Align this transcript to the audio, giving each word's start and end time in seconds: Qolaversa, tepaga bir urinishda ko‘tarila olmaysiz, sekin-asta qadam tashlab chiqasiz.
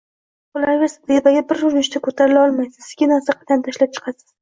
Qolaversa, 0.55 1.01
tepaga 1.11 1.45
bir 1.53 1.63
urinishda 1.69 2.03
ko‘tarila 2.09 2.43
olmaysiz, 2.49 2.83
sekin-asta 2.91 3.41
qadam 3.41 3.67
tashlab 3.73 3.97
chiqasiz. 3.97 4.33